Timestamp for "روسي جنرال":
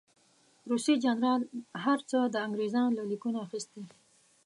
0.69-1.41